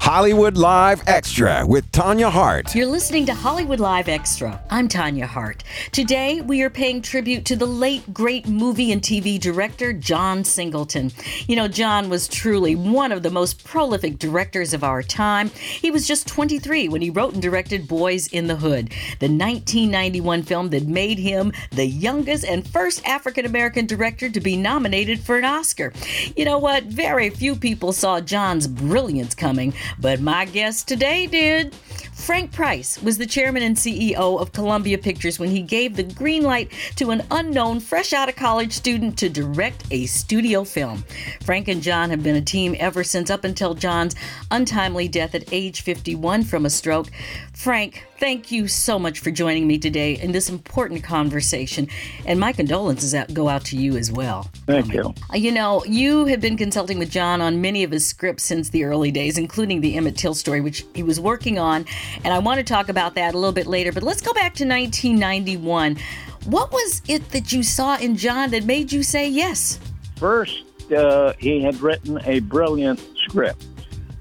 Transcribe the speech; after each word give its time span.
Hollywood 0.00 0.56
Live 0.56 1.02
Extra 1.06 1.64
with 1.64 1.92
Tanya 1.92 2.30
Hart. 2.30 2.74
You're 2.74 2.86
listening 2.86 3.26
to 3.26 3.34
Hollywood 3.34 3.78
Live 3.78 4.08
Extra. 4.08 4.60
I'm 4.70 4.88
Tanya 4.88 5.26
Hart. 5.26 5.62
Today, 5.92 6.40
we 6.40 6.62
are 6.62 6.70
paying 6.70 7.02
tribute 7.02 7.44
to 7.44 7.54
the 7.54 7.66
late, 7.66 8.12
great 8.12 8.48
movie 8.48 8.92
and 8.92 9.02
TV 9.02 9.38
director, 9.38 9.92
John 9.92 10.42
Singleton. 10.42 11.12
You 11.46 11.54
know, 11.54 11.68
John 11.68 12.08
was 12.08 12.26
truly 12.26 12.74
one 12.74 13.12
of 13.12 13.22
the 13.22 13.30
most 13.30 13.62
prolific 13.62 14.18
directors 14.18 14.72
of 14.72 14.82
our 14.82 15.02
time. 15.02 15.50
He 15.50 15.90
was 15.90 16.08
just 16.08 16.26
23 16.26 16.88
when 16.88 17.02
he 17.02 17.10
wrote 17.10 17.34
and 17.34 17.42
directed 17.42 17.86
Boyz 17.86 18.30
n 18.32 18.46
the 18.46 18.56
Hood, 18.56 18.88
the 19.20 19.28
1991 19.28 20.42
film 20.42 20.70
that 20.70 20.86
made 20.86 21.18
him 21.18 21.52
the 21.70 21.86
youngest 21.86 22.44
and 22.46 22.66
first 22.66 23.06
African 23.06 23.44
American 23.44 23.86
director 23.86 24.30
to 24.30 24.40
be 24.40 24.56
nominated 24.56 25.20
for 25.20 25.36
an 25.36 25.44
Oscar. 25.44 25.92
You 26.34 26.46
know 26.46 26.58
what? 26.58 26.84
Very 26.84 27.28
few 27.28 27.54
people 27.54 27.92
saw 27.92 28.20
John's 28.20 28.66
brilliance 28.66 29.34
coming 29.34 29.74
but 29.98 30.20
my 30.20 30.44
guest 30.44 30.88
today 30.88 31.26
did. 31.26 31.74
Frank 32.20 32.52
Price 32.52 33.02
was 33.02 33.16
the 33.16 33.26
chairman 33.26 33.62
and 33.62 33.76
CEO 33.76 34.40
of 34.40 34.52
Columbia 34.52 34.98
Pictures 34.98 35.38
when 35.38 35.48
he 35.48 35.62
gave 35.62 35.96
the 35.96 36.02
green 36.02 36.42
light 36.42 36.70
to 36.96 37.10
an 37.10 37.22
unknown, 37.30 37.80
fresh 37.80 38.12
out 38.12 38.28
of 38.28 38.36
college 38.36 38.72
student 38.72 39.18
to 39.18 39.28
direct 39.30 39.84
a 39.90 40.06
studio 40.06 40.62
film. 40.62 41.02
Frank 41.42 41.68
and 41.68 41.82
John 41.82 42.10
have 42.10 42.22
been 42.22 42.36
a 42.36 42.42
team 42.42 42.76
ever 42.78 43.02
since, 43.02 43.30
up 43.30 43.44
until 43.44 43.74
John's 43.74 44.14
untimely 44.50 45.08
death 45.08 45.34
at 45.34 45.50
age 45.52 45.80
51 45.80 46.44
from 46.44 46.66
a 46.66 46.70
stroke. 46.70 47.08
Frank, 47.54 48.06
thank 48.20 48.52
you 48.52 48.68
so 48.68 48.98
much 48.98 49.18
for 49.20 49.30
joining 49.30 49.66
me 49.66 49.78
today 49.78 50.12
in 50.20 50.30
this 50.30 50.50
important 50.50 51.02
conversation. 51.02 51.88
And 52.26 52.38
my 52.38 52.52
condolences 52.52 53.14
go 53.32 53.48
out 53.48 53.64
to 53.66 53.76
you 53.76 53.96
as 53.96 54.12
well. 54.12 54.50
Thank 54.66 54.92
you. 54.92 55.14
Uh, 55.32 55.36
you 55.36 55.50
know, 55.50 55.82
you 55.86 56.26
have 56.26 56.40
been 56.40 56.58
consulting 56.58 56.98
with 56.98 57.10
John 57.10 57.40
on 57.40 57.62
many 57.62 57.82
of 57.82 57.90
his 57.90 58.06
scripts 58.06 58.44
since 58.44 58.68
the 58.68 58.84
early 58.84 59.10
days, 59.10 59.38
including 59.38 59.80
the 59.80 59.96
Emmett 59.96 60.18
Till 60.18 60.34
story, 60.34 60.60
which 60.60 60.84
he 60.94 61.02
was 61.02 61.18
working 61.18 61.58
on. 61.58 61.86
And 62.22 62.34
I 62.34 62.38
want 62.38 62.58
to 62.58 62.64
talk 62.64 62.90
about 62.90 63.14
that 63.14 63.34
a 63.34 63.38
little 63.38 63.54
bit 63.54 63.66
later. 63.66 63.90
But 63.90 64.02
let's 64.02 64.20
go 64.20 64.34
back 64.34 64.54
to 64.56 64.64
1991. 64.64 65.96
What 66.44 66.70
was 66.72 67.00
it 67.08 67.30
that 67.30 67.52
you 67.52 67.62
saw 67.62 67.96
in 67.96 68.16
John 68.16 68.50
that 68.50 68.64
made 68.64 68.92
you 68.92 69.02
say 69.02 69.28
yes? 69.28 69.80
First, 70.16 70.62
uh, 70.92 71.32
he 71.38 71.62
had 71.62 71.80
written 71.80 72.20
a 72.24 72.40
brilliant 72.40 73.00
script, 73.24 73.64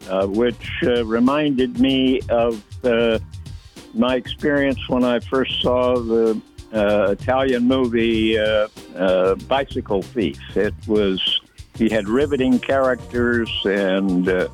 uh, 0.09 0.25
which 0.25 0.69
uh, 0.83 1.05
reminded 1.05 1.79
me 1.79 2.21
of 2.29 2.63
uh, 2.85 3.19
my 3.99 4.15
experience 4.15 4.79
when 4.87 5.03
I 5.03 5.19
first 5.19 5.61
saw 5.61 5.99
the 5.99 6.41
uh, 6.73 7.15
Italian 7.19 7.67
movie 7.67 8.39
uh, 8.39 8.67
uh, 8.95 9.35
Bicycle 9.35 10.01
Thief. 10.01 10.39
It 10.55 10.73
was 10.87 11.41
he 11.75 11.89
had 11.89 12.07
riveting 12.07 12.59
characters 12.59 13.49
and 13.65 14.27
uh, 14.27 14.47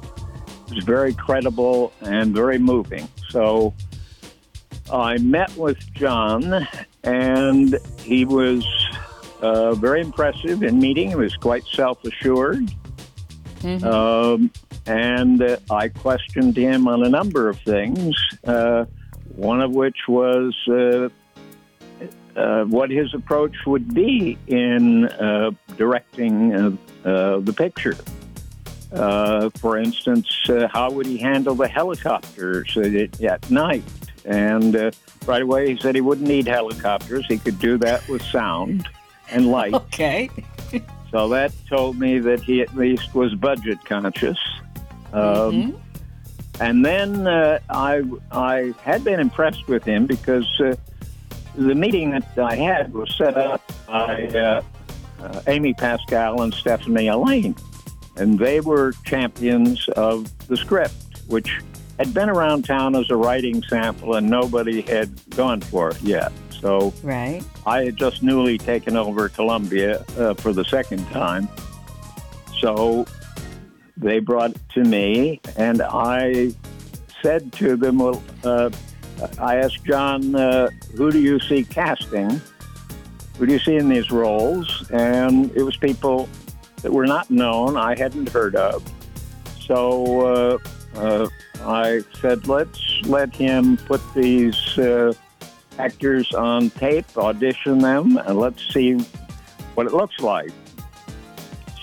it 0.67 0.75
was 0.75 0.83
very 0.83 1.13
credible 1.13 1.93
and 2.01 2.33
very 2.33 2.57
moving. 2.57 3.07
So 3.29 3.73
I 4.91 5.17
met 5.17 5.55
with 5.57 5.77
John, 5.93 6.67
and 7.03 7.77
he 8.01 8.25
was 8.25 8.66
uh, 9.41 9.73
very 9.75 10.01
impressive 10.01 10.63
in 10.63 10.79
meeting. 10.79 11.09
He 11.09 11.16
was 11.16 11.35
quite 11.35 11.66
self 11.66 12.03
assured. 12.03 12.72
Mm-hmm. 13.62 13.85
Um, 13.85 14.51
and 14.85 15.41
uh, 15.41 15.57
I 15.72 15.88
questioned 15.88 16.56
him 16.56 16.88
on 16.88 17.03
a 17.03 17.09
number 17.09 17.50
of 17.50 17.59
things, 17.62 18.16
uh, 18.44 18.85
one 19.35 19.62
of 19.62 19.72
which 19.72 19.97
was 20.07 20.56
uh, 20.68 21.09
uh 22.35 22.66
what 22.66 22.90
his 22.90 23.13
approach 23.13 23.56
would 23.66 23.94
be 23.94 24.38
in 24.47 25.06
uh, 25.06 25.51
directing 25.78 26.53
uh, 26.53 27.40
the 27.40 27.53
picture. 27.56 27.95
for 29.59 29.78
instance, 29.78 30.28
how 30.72 30.90
would 30.91 31.06
he 31.06 31.18
handle 31.18 31.56
the 31.56 31.68
helicopters 31.68 32.75
at, 32.78 33.22
at 33.22 33.51
night? 33.51 33.84
And 34.25 34.95
right 35.28 35.41
away, 35.41 35.74
he 35.74 35.79
said 35.79 35.95
he 35.95 36.01
wouldn't 36.01 36.28
need 36.28 36.47
helicopters. 36.47 37.25
He 37.28 37.38
could 37.38 37.59
do 37.59 37.78
that 37.79 38.07
with 38.07 38.24
sound 38.24 38.88
and 39.31 39.47
light. 39.47 39.74
Okay. 39.95 40.29
so 41.12 41.29
that 41.29 41.53
told 41.69 42.00
me 42.00 42.19
that 42.19 42.41
he 42.41 42.62
at 42.62 42.75
least 42.75 43.13
was 43.13 43.34
budget 43.35 43.84
conscious. 43.85 44.38
Um, 45.13 45.22
mm-hmm. 45.24 45.84
And 46.59 46.85
then 46.85 47.27
uh, 47.27 47.59
I 47.69 48.03
I 48.31 48.73
had 48.81 49.03
been 49.03 49.19
impressed 49.19 49.67
with 49.67 49.83
him 49.83 50.05
because 50.05 50.47
uh, 50.59 50.75
the 51.55 51.75
meeting 51.75 52.11
that 52.11 52.38
I 52.38 52.55
had 52.55 52.93
was 52.93 53.13
set 53.16 53.38
up 53.38 53.61
by 53.88 54.27
uh, 54.27 54.61
uh 55.21 55.41
Amy 55.47 55.73
Pascal 55.73 56.41
and 56.41 56.53
Stephanie 56.53 57.07
Allain. 57.07 57.55
and 58.17 58.39
they 58.39 58.61
were 58.61 58.94
champions 59.03 59.89
of 59.89 60.31
the 60.47 60.55
script, 60.55 60.95
which 61.27 61.59
had 61.97 62.13
been 62.13 62.29
around 62.29 62.65
town 62.65 62.95
as 62.95 63.09
a 63.09 63.15
writing 63.15 63.61
sample, 63.63 64.15
and 64.15 64.29
nobody 64.29 64.81
had 64.81 65.09
gone 65.31 65.61
for 65.61 65.89
it 65.89 66.01
yet. 66.01 66.31
So 66.59 66.94
right. 67.03 67.44
I 67.65 67.85
had 67.85 67.97
just 67.97 68.23
newly 68.23 68.57
taken 68.57 68.97
over 68.97 69.29
Columbia 69.29 70.03
uh, 70.17 70.33
for 70.33 70.51
the 70.51 70.65
second 70.65 71.05
time. 71.07 71.47
So 72.59 73.05
they 73.97 74.19
brought 74.19 74.56
to 74.69 74.83
me, 74.83 75.39
and 75.57 75.81
I 75.81 76.51
said 77.22 77.51
to 77.53 77.75
them, 77.75 78.00
well, 78.00 78.22
uh, 78.44 78.69
I 79.39 79.57
asked 79.57 79.83
John, 79.85 80.35
uh, 80.35 80.69
who 80.95 81.11
do 81.11 81.19
you 81.19 81.39
see 81.39 81.63
casting? 81.63 82.41
Who 83.38 83.45
do 83.45 83.53
you 83.53 83.59
see 83.59 83.75
in 83.75 83.89
these 83.89 84.11
roles? 84.11 84.89
And 84.91 85.51
it 85.56 85.63
was 85.63 85.78
people 85.78 86.29
that 86.81 86.91
were 86.91 87.07
not 87.07 87.31
known, 87.31 87.78
I 87.78 87.97
hadn't 87.97 88.29
heard 88.29 88.56
of. 88.56 88.83
So 89.61 90.22
uh, 90.22 90.57
uh 90.95 91.27
I 91.62 92.01
said, 92.22 92.47
let's 92.47 92.79
let 93.06 93.33
him 93.35 93.77
put 93.77 94.01
these 94.13 94.77
uh, 94.77 95.13
actors 95.79 96.31
on 96.33 96.69
tape, 96.69 97.06
audition 97.17 97.79
them, 97.79 98.17
and 98.17 98.39
let's 98.39 98.62
see 98.72 98.94
what 99.73 99.88
it 99.88 99.94
looks 99.94 100.19
like. 100.19 100.51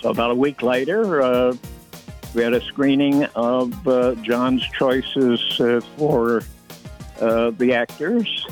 So 0.01 0.11
about 0.11 0.31
a 0.31 0.35
week 0.35 0.63
later, 0.63 1.23
uh, 1.23 1.55
we 2.35 2.43
had 2.43 2.55
a 2.55 2.61
screening 2.63 3.25
of 3.35 3.87
uh, 3.87 4.15
John's 4.17 4.63
choices 4.79 5.61
uh, 5.61 5.81
for 5.97 6.43
uh, 7.21 7.51
the 7.51 7.75
actors. 7.75 8.47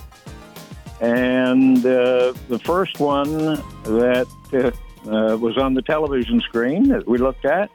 And 1.01 1.79
uh, 1.79 2.35
the 2.49 2.59
first 2.65 3.01
one 3.01 3.33
that 3.33 4.27
uh, 4.53 5.37
was 5.39 5.57
on 5.57 5.75
the 5.75 5.83
television 5.83 6.41
screen 6.41 6.89
that 6.89 7.07
we 7.09 7.17
looked 7.19 7.47
at, 7.47 7.71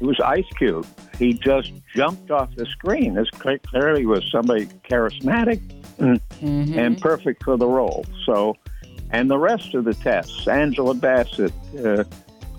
it 0.00 0.04
was 0.04 0.20
Ice 0.20 0.46
Cube. 0.56 0.86
He 1.18 1.32
just 1.32 1.72
jumped 1.92 2.30
off 2.30 2.54
the 2.54 2.66
screen. 2.66 3.14
This 3.14 3.28
clearly 3.30 4.06
was 4.06 4.30
somebody 4.30 4.66
charismatic 4.88 5.60
mm-hmm. 5.98 6.78
and 6.78 7.00
perfect 7.00 7.42
for 7.42 7.56
the 7.56 7.66
role. 7.66 8.06
So, 8.24 8.56
and 9.10 9.28
the 9.28 9.38
rest 9.38 9.74
of 9.74 9.84
the 9.84 9.94
tests, 9.94 10.46
Angela 10.46 10.94
Bassett, 10.94 11.52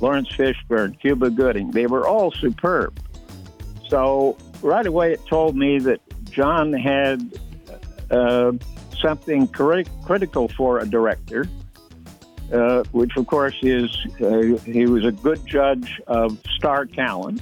Laurence 0.02 0.30
Fishburne, 0.30 1.00
Cuba 1.00 1.30
Gooding, 1.30 1.72
they 1.72 1.88
were 1.88 2.08
all 2.08 2.32
superb. 2.32 3.00
So 3.88 4.38
right 4.62 4.86
away 4.86 5.14
it 5.14 5.26
told 5.28 5.56
me 5.56 5.80
that 5.80 6.00
John 6.26 6.74
had 6.74 7.40
uh, 8.12 8.54
something 9.02 9.48
cri- 9.48 9.86
critical 10.06 10.48
for 10.50 10.80
a 10.80 10.86
director, 10.86 11.48
uh, 12.54 12.84
which 12.92 13.16
of 13.18 13.28
course 13.28 13.58
is 13.62 13.90
uh, 14.22 14.58
he 14.64 14.86
was 14.86 15.06
a 15.06 15.12
good 15.12 15.46
judge 15.46 16.00
of 16.08 16.38
star 16.56 16.86
talent, 16.86 17.42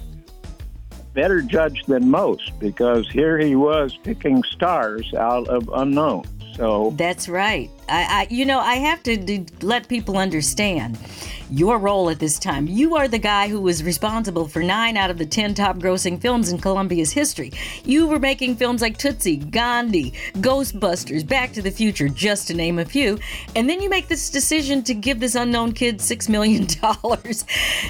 better 1.13 1.41
judge 1.41 1.83
than 1.85 2.09
most 2.09 2.57
because 2.59 3.09
here 3.09 3.37
he 3.37 3.55
was 3.55 3.97
picking 4.03 4.43
stars 4.43 5.13
out 5.13 5.47
of 5.47 5.69
unknowns. 5.73 6.27
So 6.55 6.93
that's 6.95 7.29
right. 7.29 7.69
I, 7.89 8.21
I 8.21 8.27
you 8.29 8.45
know, 8.45 8.59
I 8.59 8.75
have 8.75 9.03
to 9.03 9.45
let 9.61 9.87
people 9.87 10.17
understand 10.17 10.97
your 11.49 11.77
role 11.77 12.09
at 12.09 12.19
this 12.19 12.39
time. 12.39 12.67
You 12.67 12.95
are 12.95 13.07
the 13.07 13.17
guy 13.17 13.47
who 13.47 13.61
was 13.61 13.83
responsible 13.83 14.47
for 14.47 14.61
nine 14.61 14.97
out 14.97 15.09
of 15.09 15.17
the 15.17 15.25
10 15.25 15.53
top 15.53 15.77
grossing 15.77 16.19
films 16.19 16.49
in 16.49 16.59
Columbia's 16.59 17.11
history. 17.11 17.51
You 17.85 18.07
were 18.07 18.19
making 18.19 18.57
films 18.57 18.81
like 18.81 18.97
Tootsie, 18.97 19.37
Gandhi, 19.37 20.11
Ghostbusters, 20.35 21.27
Back 21.27 21.53
to 21.53 21.61
the 21.61 21.71
Future, 21.71 22.09
just 22.09 22.47
to 22.47 22.53
name 22.53 22.79
a 22.79 22.85
few. 22.85 23.17
And 23.55 23.69
then 23.69 23.81
you 23.81 23.89
make 23.89 24.07
this 24.07 24.29
decision 24.29 24.83
to 24.83 24.93
give 24.93 25.19
this 25.19 25.35
unknown 25.35 25.71
kid 25.71 25.99
$6 25.99 26.29
million. 26.29 26.67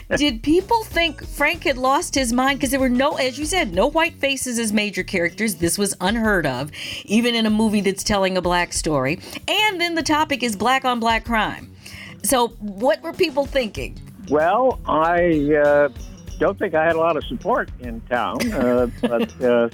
Did 0.17 0.43
people 0.43 0.83
think 0.83 1.25
Frank 1.25 1.63
had 1.63 1.77
lost 1.77 2.13
his 2.15 2.31
mind? 2.31 2.59
Because 2.59 2.71
there 2.71 2.79
were 2.79 2.89
no, 2.89 3.15
as 3.15 3.39
you 3.39 3.45
said, 3.45 3.73
no 3.73 3.89
white 3.89 4.15
faces 4.15 4.59
as 4.59 4.71
major 4.71 5.03
characters. 5.03 5.55
This 5.55 5.77
was 5.77 5.95
unheard 5.99 6.45
of, 6.45 6.71
even 7.05 7.33
in 7.33 7.45
a 7.45 7.49
movie 7.49 7.81
that's 7.81 8.03
telling 8.03 8.37
a 8.37 8.41
black 8.41 8.73
story. 8.73 9.19
And 9.47 9.81
then 9.87 9.95
the 9.95 10.03
topic 10.03 10.43
is 10.43 10.57
black 10.57 10.83
on 10.83 10.99
black 10.99 11.23
crime. 11.23 11.73
So, 12.21 12.49
what 12.59 13.01
were 13.01 13.13
people 13.13 13.45
thinking? 13.45 13.97
Well, 14.29 14.81
I 14.85 15.55
uh, 15.55 15.89
don't 16.39 16.59
think 16.59 16.75
I 16.75 16.83
had 16.83 16.97
a 16.97 16.99
lot 16.99 17.15
of 17.15 17.23
support 17.23 17.69
in 17.79 18.01
town, 18.01 18.51
uh, 18.51 18.87
but 19.01 19.41
uh, 19.41 19.69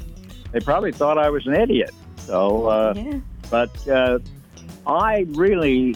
they 0.51 0.59
probably 0.59 0.91
thought 0.91 1.17
I 1.17 1.31
was 1.31 1.47
an 1.47 1.55
idiot. 1.55 1.89
So, 2.17 2.67
uh, 2.67 2.93
Yeah. 2.95 3.19
but 3.49 3.87
uh, 3.87 4.19
I 4.85 5.25
really 5.29 5.95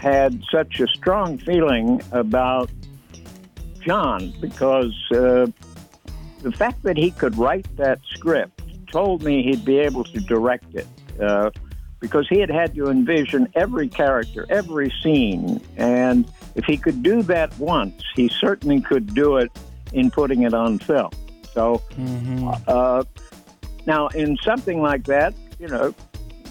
had 0.00 0.42
such 0.50 0.80
a 0.80 0.86
strong 0.86 1.36
feeling 1.36 2.00
about 2.12 2.70
John 3.80 4.32
because 4.40 4.94
uh, 5.12 5.46
the 6.40 6.52
fact 6.52 6.82
that 6.84 6.96
he 6.96 7.10
could 7.10 7.36
write 7.36 7.66
that 7.76 7.98
script 8.14 8.62
told 8.90 9.22
me 9.22 9.42
he'd 9.42 9.66
be 9.66 9.78
able 9.78 10.04
to 10.04 10.20
direct 10.20 10.74
it. 10.74 10.86
Because 12.00 12.28
he 12.28 12.38
had 12.38 12.50
had 12.50 12.74
to 12.76 12.86
envision 12.90 13.48
every 13.56 13.88
character, 13.88 14.46
every 14.48 14.92
scene, 15.02 15.60
and 15.76 16.30
if 16.54 16.64
he 16.64 16.76
could 16.76 17.02
do 17.02 17.22
that 17.24 17.56
once, 17.58 18.02
he 18.14 18.28
certainly 18.28 18.80
could 18.80 19.14
do 19.14 19.36
it 19.36 19.50
in 19.92 20.10
putting 20.10 20.42
it 20.42 20.54
on 20.54 20.78
film. 20.78 21.10
So, 21.52 21.82
uh, 22.68 23.02
now 23.86 24.08
in 24.08 24.36
something 24.44 24.80
like 24.80 25.04
that, 25.04 25.34
you 25.58 25.66
know, 25.66 25.92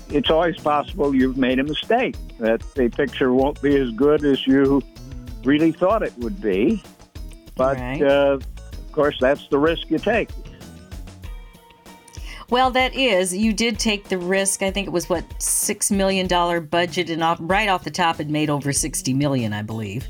it's 0.09 0.29
always 0.29 0.57
possible 0.57 1.15
you've 1.15 1.37
made 1.37 1.59
a 1.59 1.63
mistake, 1.63 2.15
that 2.39 2.61
the 2.75 2.89
picture 2.89 3.31
won't 3.33 3.61
be 3.61 3.77
as 3.77 3.89
good 3.91 4.25
as 4.25 4.45
you 4.45 4.81
really 5.45 5.71
thought 5.71 6.03
it 6.03 6.13
would 6.17 6.41
be. 6.41 6.83
But, 7.55 7.77
Right. 7.77 8.01
uh, 8.01 8.39
of 8.39 8.91
course, 8.91 9.17
that's 9.19 9.47
the 9.47 9.57
risk 9.59 9.89
you 9.89 9.97
take. 9.97 10.29
Well, 12.49 12.71
that 12.71 12.95
is. 12.95 13.35
You 13.35 13.51
did 13.51 13.77
take 13.77 14.05
the 14.07 14.17
risk. 14.17 14.63
I 14.63 14.71
think 14.71 14.87
it 14.87 14.91
was 14.91 15.09
what 15.09 15.25
six 15.41 15.91
million 15.91 16.27
dollar 16.27 16.61
budget, 16.61 17.09
and 17.09 17.21
off, 17.21 17.37
right 17.41 17.67
off 17.67 17.83
the 17.83 17.91
top, 17.91 18.19
it 18.19 18.29
made 18.29 18.49
over 18.49 18.71
sixty 18.71 19.13
million, 19.13 19.51
I 19.53 19.63
believe. 19.63 20.07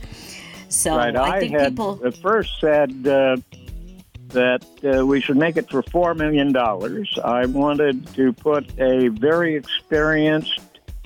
So 0.69 0.95
right. 0.95 1.15
I 1.15 1.37
I, 1.37 1.39
think 1.39 1.53
had 1.53 1.71
people. 1.71 1.99
at 2.05 2.15
first 2.17 2.59
said 2.59 2.91
uh, 3.07 3.37
that 4.29 4.65
uh, 4.83 5.05
we 5.05 5.19
should 5.21 5.37
make 5.37 5.57
it 5.57 5.69
for 5.69 5.81
four 5.81 6.13
million 6.13 6.51
dollars. 6.51 7.17
I 7.23 7.45
wanted 7.47 8.07
to 8.15 8.33
put 8.33 8.69
a 8.79 9.07
very 9.07 9.55
experienced 9.55 10.61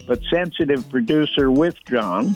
but 0.07 0.19
sensitive 0.30 0.89
producer 0.89 1.51
with 1.51 1.75
John, 1.86 2.36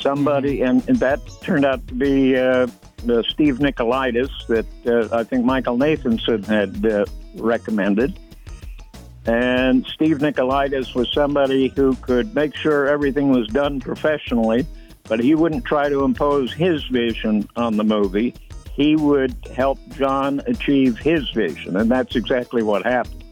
somebody, 0.00 0.58
Mm-hmm. 0.58 0.70
and, 0.70 0.88
and 0.88 0.98
that 1.00 1.20
turned 1.40 1.64
out 1.64 1.86
to 1.88 1.94
be 1.94 2.36
uh, 2.36 2.66
the 3.04 3.24
Steve 3.28 3.58
Nicolaides 3.58 4.30
that 4.48 4.66
uh, 4.86 5.16
I 5.16 5.24
think 5.24 5.44
Michael 5.44 5.78
Nathanson 5.78 6.44
had 6.44 6.84
uh, 6.84 7.06
recommended. 7.34 8.18
And 9.26 9.86
Steve 9.86 10.18
Nicolaides 10.18 10.94
was 10.94 11.12
somebody 11.12 11.68
who 11.68 11.94
could 11.96 12.34
make 12.34 12.56
sure 12.56 12.88
everything 12.88 13.30
was 13.30 13.46
done 13.48 13.80
professionally, 13.80 14.66
but 15.04 15.20
he 15.20 15.34
wouldn't 15.34 15.64
try 15.64 15.88
to 15.88 16.04
impose 16.04 16.52
his 16.52 16.84
vision 16.84 17.48
on 17.56 17.76
the 17.76 17.84
movie. 17.84 18.34
He 18.74 18.96
would 18.96 19.36
help 19.54 19.78
John 19.90 20.40
achieve 20.46 20.98
his 20.98 21.28
vision, 21.30 21.76
and 21.76 21.90
that's 21.90 22.16
exactly 22.16 22.62
what 22.62 22.84
happened. 22.84 23.22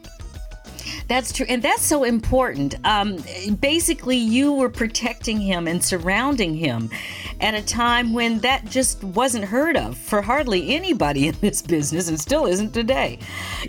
That's 1.09 1.33
true, 1.33 1.47
and 1.49 1.63
that's 1.63 1.85
so 1.87 2.05
important. 2.05 2.75
Um, 2.85 3.17
basically, 3.61 4.19
you 4.19 4.53
were 4.53 4.69
protecting 4.69 5.41
him 5.41 5.67
and 5.67 5.83
surrounding 5.83 6.55
him 6.55 6.91
at 7.41 7.55
a 7.55 7.63
time 7.63 8.13
when 8.13 8.41
that 8.41 8.65
just 8.65 9.03
wasn't 9.05 9.45
heard 9.45 9.77
of 9.77 9.97
for 9.97 10.21
hardly 10.23 10.75
anybody 10.75 11.29
in 11.29 11.37
this 11.41 11.63
business, 11.63 12.09
and 12.09 12.19
still 12.21 12.47
isn't 12.47 12.73
today. 12.73 13.19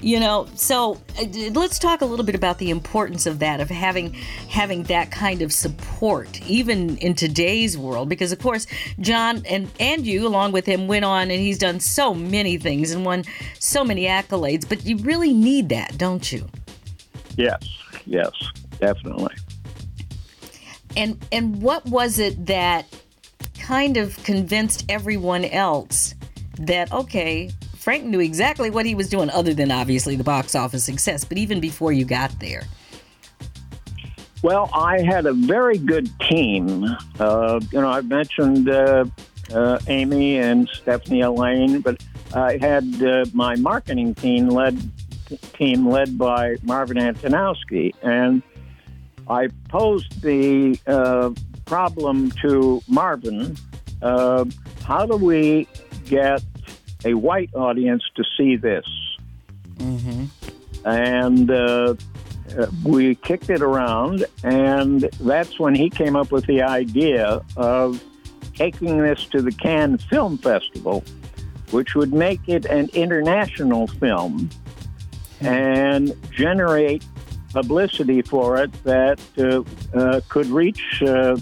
You 0.02 0.20
know, 0.20 0.48
so 0.56 1.00
uh, 1.20 1.26
let's 1.52 1.78
talk 1.78 2.02
a 2.02 2.06
little 2.06 2.26
bit 2.26 2.36
about 2.36 2.58
the 2.58 2.70
importance 2.70 3.26
of 3.26 3.40
that, 3.40 3.60
of 3.60 3.70
having 3.70 4.14
having 4.50 4.84
that 4.84 5.12
kind 5.12 5.42
of 5.42 5.54
support, 5.54 6.42
even 6.48 6.98
in 6.98 7.14
today's 7.14 7.78
world. 7.78 8.10
Because 8.10 8.32
of 8.32 8.40
course, 8.40 8.66
John 9.00 9.44
and 9.46 9.70
and 9.80 10.06
you, 10.06 10.28
along 10.28 10.52
with 10.52 10.66
him, 10.66 10.88
went 10.88 11.06
on 11.06 11.30
and 11.30 11.40
he's 11.40 11.58
done 11.60 11.80
so 11.80 12.14
many 12.14 12.58
things 12.58 12.92
and 12.92 13.06
won 13.06 13.24
so 13.60 13.84
many 13.84 14.06
accolades. 14.06 14.68
But 14.68 14.86
you 14.86 14.98
really 14.98 15.34
need 15.34 15.70
that, 15.70 15.98
don't 15.98 16.32
you? 16.32 16.48
Yes, 17.38 17.64
yes, 18.06 18.32
definitely. 18.80 19.36
And 20.98 21.24
and 21.32 21.62
what 21.62 21.86
was 21.86 22.18
it 22.20 22.48
that 22.48 22.86
kind 23.70 23.98
of 23.98 24.18
convinced 24.24 24.84
everyone 24.90 25.46
else 25.46 26.16
that 26.58 26.92
okay, 26.92 27.52
Frank 27.78 28.04
knew 28.04 28.20
exactly 28.20 28.72
what 28.72 28.84
he 28.84 28.96
was 28.96 29.08
doing, 29.08 29.30
other 29.30 29.54
than 29.54 29.70
obviously 29.70 30.16
the 30.16 30.24
box 30.24 30.56
office 30.56 30.84
success, 30.84 31.24
but 31.24 31.38
even 31.38 31.60
before 31.60 31.92
you 31.92 32.04
got 32.04 32.32
there. 32.40 32.64
Well, 34.42 34.72
I 34.74 35.02
had 35.02 35.28
a 35.28 35.34
very 35.34 35.78
good 35.78 36.10
team. 36.20 36.84
Uh, 37.20 37.60
you 37.72 37.80
know, 37.80 37.90
I've 37.90 38.08
mentioned 38.08 38.68
uh, 38.72 39.06
uh, 39.54 39.78
Amy 39.88 40.40
and 40.40 40.68
Stephanie 40.70 41.22
Allain, 41.22 41.82
but 41.82 42.02
I 42.34 42.58
had 42.58 43.04
uh, 43.04 43.26
my 43.34 43.56
marketing 43.56 44.16
team 44.16 44.48
led 44.48 44.82
team 45.54 45.88
led 45.88 46.18
by 46.18 46.56
Marvin 46.64 46.98
Antonowsky, 46.98 47.94
and 48.02 48.42
I 49.28 49.50
posed 49.68 50.24
the 50.24 50.76
uh, 50.88 51.30
problem 51.70 52.32
to 52.42 52.82
Marvin: 52.88 53.56
uh, 54.02 54.44
How 54.84 55.06
do 55.06 55.16
we 55.16 55.68
get 56.06 56.44
a 57.06 57.14
white 57.14 57.54
audience 57.54 58.04
to 58.16 58.24
see 58.36 58.56
this? 58.56 58.86
And 60.84 61.52
uh, 61.52 61.96
uh, 62.58 62.68
we 62.84 63.16
kicked 63.16 63.52
it 63.52 63.62
around, 63.62 64.26
and 64.44 65.02
that's 65.22 65.60
when 65.60 65.76
he 65.76 65.92
came 65.92 66.16
up 66.16 66.32
with 66.32 66.48
the 66.48 66.64
idea 66.64 67.42
of 67.56 68.04
taking 68.56 68.98
this 68.98 69.26
to 69.28 69.42
the 69.42 69.52
Cannes 69.52 70.04
Film 70.10 70.40
Festival, 70.40 71.04
which 71.70 71.94
would 71.94 72.14
make 72.14 72.42
it 72.48 72.66
an 72.66 72.90
international 72.94 73.86
film 73.88 74.50
and 75.40 76.14
generate 76.32 77.06
publicity 77.54 78.22
for 78.22 78.58
it 78.58 78.72
that 78.84 79.20
uh, 79.38 79.64
uh, 79.98 80.22
could 80.30 80.48
reach 80.48 81.02
uh, 81.04 81.38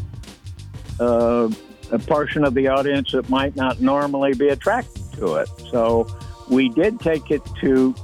uh, 0.99 1.49
a 1.91 1.99
portion 1.99 2.43
of 2.43 2.53
the 2.53 2.67
audience 2.67 3.11
that 3.11 3.29
might 3.29 3.55
not 3.55 3.79
normally 3.79 4.33
be 4.33 4.49
attracted 4.49 5.03
to 5.13 5.35
it. 5.35 5.49
So 5.71 6.07
we 6.49 6.69
did 6.69 6.99
take 6.99 7.31
it 7.31 7.41
to. 7.61 7.95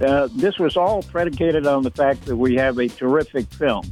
Uh, 0.00 0.28
this 0.34 0.58
was 0.58 0.76
all 0.76 1.02
predicated 1.02 1.66
on 1.66 1.82
the 1.82 1.90
fact 1.90 2.24
that 2.26 2.36
we 2.36 2.56
have 2.56 2.78
a 2.78 2.88
terrific 2.88 3.46
film. 3.52 3.84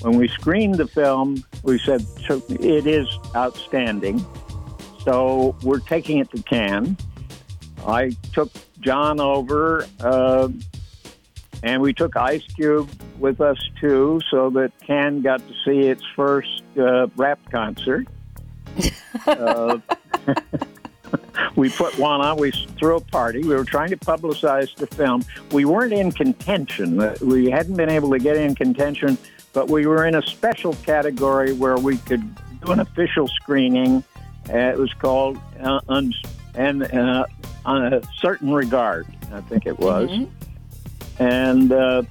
When 0.00 0.16
we 0.16 0.28
screened 0.28 0.76
the 0.76 0.86
film, 0.86 1.44
we 1.62 1.78
said 1.78 2.04
it 2.28 2.86
is 2.86 3.06
outstanding. 3.36 4.24
So 5.04 5.56
we're 5.62 5.80
taking 5.80 6.18
it 6.18 6.30
to 6.30 6.42
Cannes. 6.42 6.96
I 7.86 8.10
took 8.32 8.50
John 8.80 9.20
over, 9.20 9.86
uh, 10.00 10.48
and 11.62 11.80
we 11.82 11.92
took 11.92 12.16
Ice 12.16 12.44
Cube 12.56 12.88
with 13.18 13.40
us 13.40 13.58
too, 13.80 14.20
so 14.30 14.50
that 14.50 14.72
Cannes 14.80 15.22
got 15.22 15.40
to 15.46 15.54
see 15.64 15.80
its 15.88 16.02
first 16.16 16.62
uh, 16.78 17.06
rap 17.16 17.38
concert. 17.50 18.06
uh, 19.26 19.78
we 21.56 21.68
put 21.70 21.98
one 21.98 22.20
on. 22.20 22.36
We 22.38 22.50
threw 22.78 22.96
a 22.96 23.00
party. 23.00 23.40
We 23.42 23.54
were 23.54 23.64
trying 23.64 23.90
to 23.90 23.96
publicize 23.96 24.74
the 24.76 24.86
film. 24.86 25.24
We 25.52 25.64
weren't 25.64 25.92
in 25.92 26.12
contention. 26.12 27.00
Uh, 27.00 27.14
We 27.20 27.50
hadn't 27.50 27.76
been 27.76 27.90
able 27.90 28.10
to 28.10 28.18
get 28.18 28.36
in 28.36 28.54
contention, 28.54 29.18
but 29.52 29.68
we 29.68 29.86
were 29.86 30.06
in 30.06 30.14
a 30.14 30.22
special 30.22 30.74
category 30.86 31.52
where 31.52 31.76
we 31.76 31.98
could 31.98 32.22
do 32.64 32.72
an 32.72 32.80
official 32.80 33.28
screening. 33.28 34.04
Uh, 34.48 34.56
it 34.56 34.78
was 34.78 34.92
called 34.94 35.38
uh, 35.60 35.80
un- 35.88 36.12
and 36.54 36.82
uh, 36.84 37.24
on 37.64 37.92
a 37.92 38.00
certain 38.18 38.52
regard. 38.52 39.06
I 39.32 39.40
think 39.42 39.66
it 39.66 39.78
was, 39.78 40.08
and 41.20 41.70
uh, 41.70 42.02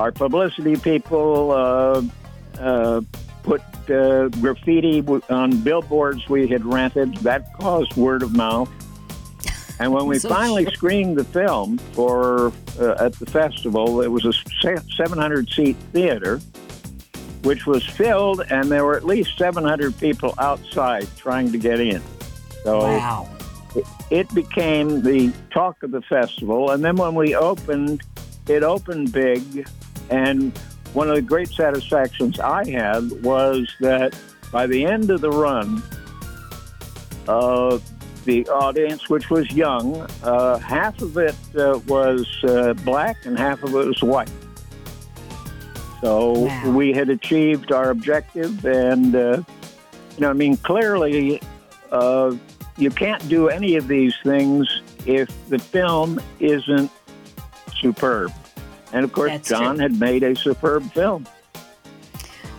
our 0.00 0.10
publicity 0.10 0.76
people 0.76 1.52
uh, 1.52 2.02
uh, 2.58 3.00
put 3.44 3.62
uh, 3.90 4.28
graffiti 4.40 5.00
on 5.30 5.60
billboards 5.62 6.28
we 6.28 6.48
had 6.48 6.64
rented. 6.64 7.14
That 7.18 7.52
caused 7.54 7.94
word 7.96 8.22
of 8.24 8.34
mouth. 8.34 8.68
And 9.78 9.92
when 9.92 10.06
we 10.06 10.18
So 10.20 10.28
finally 10.28 10.64
sure. 10.64 10.72
screened 10.72 11.16
the 11.16 11.24
film 11.24 11.78
for 11.92 12.52
uh, 12.80 12.96
at 12.98 13.12
the 13.14 13.26
festival, 13.26 14.00
it 14.00 14.08
was 14.08 14.24
a 14.24 14.32
700 14.96 15.48
seat 15.50 15.76
theater. 15.92 16.40
which 17.42 17.64
was 17.64 17.84
filled, 17.86 18.40
and 18.50 18.72
there 18.72 18.84
were 18.84 18.96
at 18.96 19.04
least 19.04 19.38
700 19.38 19.96
people 20.00 20.34
outside 20.38 21.06
trying 21.16 21.52
to 21.52 21.58
get 21.58 21.78
in. 21.78 22.02
So 22.64 22.80
Wow. 22.80 23.28
it 24.10 24.34
became 24.34 25.02
the 25.02 25.32
talk 25.52 25.80
of 25.84 25.92
the 25.92 26.02
festival. 26.02 26.70
And 26.72 26.82
then 26.84 26.96
when 26.96 27.14
we 27.14 27.36
opened, 27.36 28.02
it 28.48 28.62
opened 28.62 29.12
big. 29.12 29.68
And 30.10 30.56
one 30.92 31.08
of 31.08 31.16
the 31.16 31.22
great 31.22 31.48
satisfactions 31.48 32.38
I 32.40 32.68
had 32.70 33.10
was 33.22 33.68
that 33.80 34.16
by 34.52 34.66
the 34.66 34.84
end 34.86 35.10
of 35.10 35.20
the 35.20 35.30
run, 35.30 35.82
uh, 37.28 37.78
the 38.24 38.46
audience, 38.48 39.08
which 39.08 39.30
was 39.30 39.50
young, 39.52 40.06
uh, 40.22 40.58
half 40.58 41.00
of 41.02 41.16
it 41.16 41.34
uh, 41.56 41.78
was 41.86 42.26
uh, 42.44 42.72
black 42.84 43.24
and 43.24 43.38
half 43.38 43.62
of 43.62 43.74
it 43.74 43.86
was 43.86 44.02
white. 44.02 44.30
So 46.00 46.32
Wow. 46.40 46.70
we 46.70 46.92
had 46.92 47.08
achieved 47.08 47.72
our 47.72 47.90
objective, 47.90 48.64
and 48.64 49.14
uh, 49.14 49.42
you 50.16 50.20
know, 50.20 50.30
I 50.30 50.34
mean, 50.34 50.56
clearly, 50.58 51.40
uh, 51.90 52.34
you 52.76 52.90
can't 52.90 53.26
do 53.28 53.48
any 53.48 53.76
of 53.76 53.88
these 53.88 54.14
things 54.22 54.82
if 55.06 55.30
the 55.48 55.58
film 55.58 56.20
isn't 56.38 56.90
superb. 57.80 58.32
And 58.92 59.04
of 59.04 59.12
course, 59.12 59.30
That's 59.32 59.48
John 59.48 59.76
true. 59.76 59.82
had 59.82 59.98
made 60.00 60.22
a 60.22 60.34
superb 60.36 60.90
film. 60.92 61.26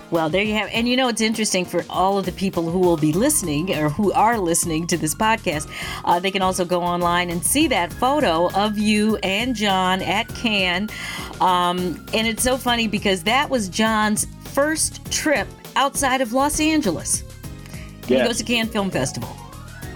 Well, 0.09 0.29
there 0.29 0.41
you 0.43 0.53
have, 0.53 0.69
and 0.71 0.87
you 0.87 0.95
know 0.95 1.09
it's 1.09 1.19
interesting 1.19 1.65
for 1.65 1.83
all 1.89 2.17
of 2.17 2.25
the 2.25 2.31
people 2.31 2.69
who 2.71 2.79
will 2.79 2.95
be 2.95 3.11
listening 3.11 3.75
or 3.75 3.89
who 3.89 4.13
are 4.13 4.37
listening 4.39 4.87
to 4.87 4.97
this 4.97 5.13
podcast. 5.13 5.69
Uh, 6.05 6.17
they 6.17 6.31
can 6.31 6.41
also 6.41 6.63
go 6.63 6.81
online 6.81 7.29
and 7.29 7.43
see 7.43 7.67
that 7.67 7.91
photo 7.91 8.49
of 8.53 8.77
you 8.77 9.17
and 9.17 9.53
John 9.53 10.01
at 10.01 10.29
Cannes, 10.29 10.89
um, 11.41 12.05
and 12.13 12.25
it's 12.25 12.41
so 12.41 12.55
funny 12.55 12.87
because 12.87 13.23
that 13.23 13.49
was 13.49 13.67
John's 13.67 14.27
first 14.53 15.03
trip 15.11 15.45
outside 15.75 16.21
of 16.21 16.31
Los 16.31 16.61
Angeles. 16.61 17.23
He 18.07 18.15
goes 18.15 18.37
to 18.37 18.45
Cannes 18.45 18.69
Film 18.69 18.89
Festival. 18.89 19.35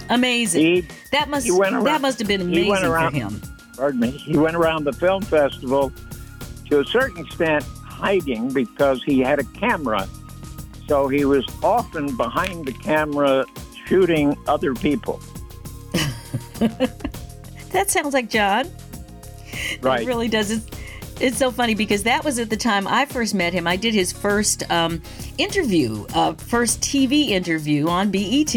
Amazing. 0.09 0.61
He- 0.65 0.87
that 1.13 1.29
must 1.29 1.45
he 1.45 1.51
went 1.53 1.73
around- 1.73 1.85
that 1.85 2.01
must 2.01 2.19
have 2.19 2.27
been 2.27 2.41
amazing 2.41 2.75
for 2.75 3.09
him. 3.11 3.41
Pardon 3.81 4.00
me, 4.00 4.11
he 4.11 4.38
went 4.38 4.55
around 4.55 4.83
the 4.83 4.93
film 4.93 5.23
festival 5.23 5.91
to 6.69 6.81
a 6.81 6.85
certain 6.85 7.25
extent 7.25 7.63
hiding 7.83 8.53
because 8.53 9.01
he 9.03 9.21
had 9.21 9.39
a 9.39 9.43
camera. 9.43 10.07
So 10.88 11.07
he 11.07 11.25
was 11.25 11.47
often 11.63 12.15
behind 12.15 12.67
the 12.67 12.73
camera 12.73 13.43
shooting 13.88 14.38
other 14.47 14.75
people. 14.75 15.19
That 17.71 17.89
sounds 17.89 18.13
like 18.13 18.29
John. 18.29 18.69
Right. 19.79 20.01
It 20.01 20.05
really 20.05 20.27
does. 20.27 20.51
It's, 20.51 20.67
it's 21.21 21.37
so 21.37 21.51
funny 21.51 21.75
because 21.75 22.03
that 22.03 22.23
was 22.23 22.39
at 22.39 22.49
the 22.49 22.57
time 22.57 22.87
I 22.87 23.05
first 23.05 23.35
met 23.35 23.53
him. 23.53 23.67
I 23.67 23.75
did 23.75 23.93
his 23.93 24.11
first 24.11 24.69
um, 24.71 25.01
interview, 25.37 26.05
uh, 26.15 26.33
first 26.33 26.81
TV 26.81 27.29
interview 27.29 27.87
on 27.87 28.11
BET 28.11 28.55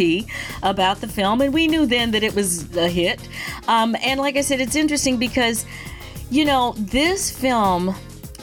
about 0.62 1.00
the 1.00 1.08
film, 1.08 1.42
and 1.42 1.52
we 1.52 1.68
knew 1.68 1.86
then 1.86 2.10
that 2.12 2.22
it 2.22 2.34
was 2.34 2.74
a 2.76 2.88
hit. 2.88 3.20
Um, 3.68 3.94
and 4.02 4.18
like 4.18 4.36
I 4.36 4.40
said, 4.40 4.60
it's 4.60 4.76
interesting 4.76 5.18
because, 5.18 5.66
you 6.30 6.44
know, 6.44 6.74
this 6.78 7.30
film 7.30 7.94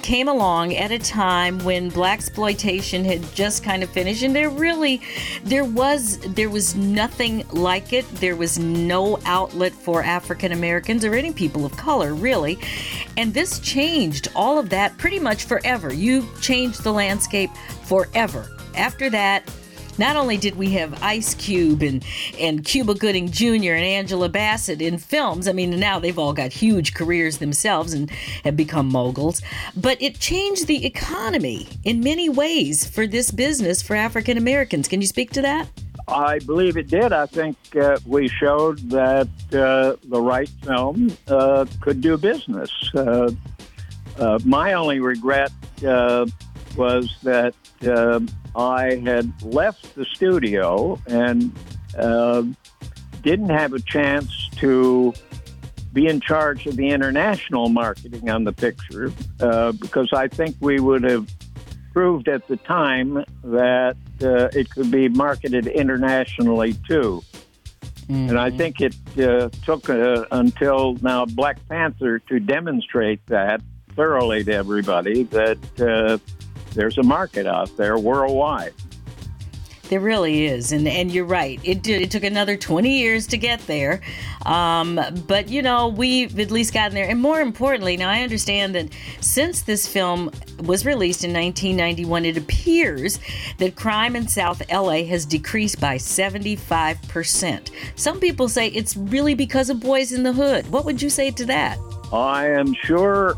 came 0.02 0.28
along 0.28 0.76
at 0.76 0.92
a 0.92 1.00
time 1.00 1.60
when 1.60 1.90
black 1.90 2.22
exploitation 2.22 3.04
had 3.04 3.20
just 3.34 3.64
kind 3.64 3.82
of 3.82 3.90
finished 3.90 4.22
and 4.22 4.36
there 4.36 4.50
really 4.50 5.02
there 5.44 5.64
was 5.64 6.20
there 6.36 6.52
was 6.52 6.76
nothing 6.76 7.44
like 7.52 7.94
it. 7.94 8.08
There 8.16 8.36
was 8.36 8.60
no 8.60 9.18
outlet 9.26 9.74
for 9.74 10.04
african 10.04 10.52
americans 10.52 11.04
or 11.04 11.16
any 11.16 11.34
people 11.34 11.66
of 11.66 11.76
color 11.78 12.14
really. 12.14 12.60
And 13.18 13.34
this 13.34 13.60
changed 13.60 14.28
all 14.36 14.60
of 14.60 14.70
that 14.70 14.98
pretty 15.00 15.20
much 15.20 15.46
forever. 15.46 15.92
You 15.92 16.28
changed 16.42 16.84
the 16.84 16.94
landscape 16.94 17.50
forever. 17.86 18.48
After 18.76 19.10
that 19.10 19.50
not 20.02 20.16
only 20.16 20.36
did 20.36 20.56
we 20.56 20.72
have 20.72 21.02
Ice 21.04 21.36
Cube 21.36 21.84
and, 21.84 22.04
and 22.40 22.66
Cuba 22.66 22.96
Gooding 22.96 23.30
Jr. 23.30 23.74
and 23.74 23.86
Angela 23.86 24.30
Bassett 24.30 24.82
in 24.82 24.98
films, 24.98 25.48
I 25.48 25.54
mean, 25.54 25.80
now 25.80 26.00
they've 26.00 26.18
all 26.18 26.34
got 26.34 26.52
huge 26.52 26.96
careers 26.96 27.38
themselves 27.38 27.94
and 27.94 28.10
have 28.44 28.58
become 28.58 28.88
moguls, 28.88 29.44
but 29.78 30.02
it 30.02 30.20
changed 30.20 30.66
the 30.66 30.88
economy 30.88 31.68
in 31.84 32.00
many 32.00 32.30
ways 32.30 32.84
for 32.84 33.06
this 33.06 33.30
business 33.30 33.84
for 33.84 33.96
African 33.96 34.40
Americans. 34.40 34.88
Can 34.88 35.02
you 35.02 35.08
speak 35.08 35.30
to 35.34 35.42
that? 35.44 35.68
I 36.08 36.40
believe 36.40 36.78
it 36.78 36.88
did. 36.88 37.14
I 37.14 37.28
think 37.28 37.56
uh, 37.76 38.00
we 38.08 38.28
showed 38.28 38.80
that 38.90 39.28
uh, 39.54 39.98
the 40.10 40.20
right 40.20 40.50
film 40.64 41.16
uh, 41.28 41.66
could 41.80 42.02
do 42.02 42.18
business. 42.18 42.72
Uh, 42.96 43.30
uh, 44.18 44.40
my 44.46 44.74
only 44.74 45.00
regret 45.00 45.52
uh, 45.86 46.26
was 46.76 47.16
that 47.22 47.54
uh, 47.88 48.20
I 48.56 48.96
had 48.96 49.32
left 49.44 49.96
the 49.96 50.06
studio 50.06 51.00
and 51.08 51.56
uh, 51.98 52.44
didn't 53.22 53.50
have 53.50 53.74
a 53.74 53.80
chance 53.80 54.50
to 54.58 55.14
be 55.94 56.08
in 56.08 56.22
charge 56.22 56.66
of 56.68 56.76
the 56.78 56.90
international 56.90 57.70
marketing 57.70 58.30
on 58.30 58.44
the 58.44 58.54
picture 58.54 59.12
uh, 59.40 59.74
because 59.74 60.14
I 60.14 60.28
think 60.28 60.56
we 60.60 60.80
would 60.80 61.04
have 61.04 61.30
proved 61.94 62.30
at 62.30 62.48
the 62.48 62.56
time 62.58 63.26
that 63.44 63.98
uh, 64.22 64.50
it 64.58 64.70
could 64.70 64.90
be 64.90 65.10
marketed 65.10 65.68
internationally 65.68 66.74
too. 66.88 67.22
And 68.10 68.38
I 68.38 68.50
think 68.50 68.82
it 68.82 68.96
uh, 69.18 69.50
took 69.64 69.90
uh, 69.90 70.26
until 70.32 70.96
now 70.96 71.26
Black 71.26 71.58
Panther 71.70 72.20
to 72.20 72.40
demonstrate 72.40 73.26
that 73.28 73.62
thoroughly 73.96 74.44
to 74.44 74.54
everybody 74.54 75.24
that 75.24 75.58
uh, 75.80 76.18
there's 76.74 76.98
a 76.98 77.04
market 77.04 77.46
out 77.46 77.76
there 77.78 77.98
worldwide. 77.98 78.74
There 79.92 80.00
really 80.00 80.46
is, 80.46 80.72
and 80.72 80.88
and 80.88 81.12
you're 81.12 81.26
right. 81.26 81.60
It 81.66 81.84
did. 81.84 82.02
It 82.02 82.12
took 82.12 82.24
another 82.24 82.56
20 82.56 82.98
years 82.98 83.28
to 83.28 83.38
get 83.38 83.60
there, 83.68 84.00
um, 84.46 84.98
but 85.28 85.50
you 85.50 85.62
know 85.62 85.90
we've 85.90 86.40
at 86.40 86.50
least 86.50 86.74
gotten 86.74 86.96
there. 86.96 87.10
And 87.10 87.20
more 87.20 87.42
importantly, 87.42 87.98
now 87.98 88.10
I 88.10 88.22
understand 88.22 88.74
that 88.76 88.88
since 89.20 89.64
this 89.64 89.86
film 89.86 90.32
was 90.64 90.86
released 90.86 91.26
in 91.26 91.34
1991, 91.34 92.24
it 92.24 92.38
appears 92.38 93.20
that 93.58 93.76
crime 93.76 94.16
in 94.16 94.30
South 94.30 94.62
LA 94.72 95.04
has 95.04 95.26
decreased 95.26 95.82
by 95.82 95.98
75 95.98 97.02
percent. 97.10 97.72
Some 97.96 98.22
people 98.22 98.48
say 98.48 98.68
it's 98.70 98.96
really 98.96 99.34
because 99.34 99.70
of 99.70 99.80
Boyz 99.80 100.14
n 100.14 100.24
the 100.24 100.32
Hood. 100.32 100.72
What 100.72 100.86
would 100.86 101.02
you 101.02 101.10
say 101.10 101.32
to 101.32 101.46
that? 101.48 101.78
I 102.14 102.48
am 102.48 102.74
sure 102.76 103.38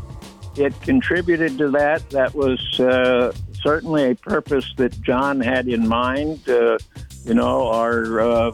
it 0.56 0.80
contributed 0.82 1.58
to 1.58 1.70
that. 1.70 2.08
That 2.10 2.34
was 2.34 2.80
uh, 2.80 3.32
certainly 3.62 4.10
a 4.10 4.14
purpose 4.14 4.72
that 4.76 5.00
John 5.00 5.40
had 5.40 5.68
in 5.68 5.88
mind. 5.88 6.48
Uh, 6.48 6.78
you 7.24 7.34
know, 7.34 7.68
our 7.68 8.20
uh, 8.20 8.50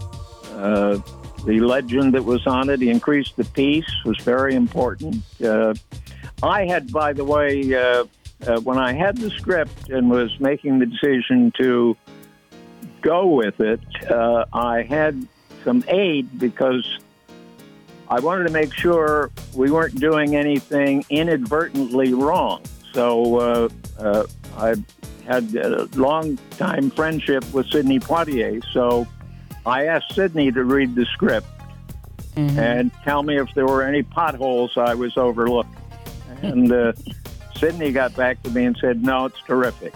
uh, 0.54 0.98
the 1.44 1.60
legend 1.60 2.14
that 2.14 2.24
was 2.24 2.46
on 2.46 2.68
it, 2.70 2.82
increased 2.82 3.36
the 3.36 3.44
peace, 3.44 3.90
was 4.04 4.18
very 4.18 4.54
important. 4.54 5.16
Uh, 5.42 5.74
I 6.42 6.66
had, 6.66 6.92
by 6.92 7.12
the 7.12 7.24
way, 7.24 7.74
uh, 7.74 8.04
when 8.62 8.78
I 8.78 8.92
had 8.92 9.16
the 9.16 9.30
script 9.30 9.90
and 9.90 10.10
was 10.10 10.38
making 10.38 10.78
the 10.78 10.86
decision 10.86 11.52
to 11.58 11.96
go 13.00 13.26
with 13.26 13.60
it, 13.60 13.80
I 14.10 14.86
had 14.88 15.26
some 15.64 15.84
aid 15.88 16.38
because 16.38 16.98
I 18.10 18.18
wanted 18.18 18.48
to 18.48 18.52
make 18.52 18.74
sure 18.74 19.30
we 19.54 19.70
weren't 19.70 19.94
doing 20.00 20.34
anything 20.34 21.04
inadvertently 21.10 22.12
wrong. 22.12 22.62
So 22.92 23.36
uh, 23.38 23.68
uh, 24.00 24.26
I 24.56 24.74
had 25.26 25.54
a 25.54 25.84
long 25.94 26.36
time 26.50 26.90
friendship 26.90 27.44
with 27.52 27.68
Sidney 27.68 28.00
Poitier. 28.00 28.64
So 28.72 29.06
I 29.64 29.86
asked 29.86 30.12
Sidney 30.12 30.50
to 30.50 30.64
read 30.64 30.96
the 30.96 31.06
script 31.06 31.46
and 32.58 32.90
tell 33.04 33.22
me 33.22 33.38
if 33.38 33.54
there 33.54 33.66
were 33.66 33.82
any 33.82 34.02
potholes 34.02 34.76
I 34.76 34.94
was 34.94 35.16
overlooking. 35.16 35.76
And 36.42 36.72
uh, 36.72 36.92
Sidney 37.54 37.92
got 37.92 38.16
back 38.16 38.42
to 38.42 38.50
me 38.50 38.64
and 38.64 38.76
said, 38.80 39.04
"No, 39.04 39.26
it's 39.26 39.40
terrific." 39.42 39.94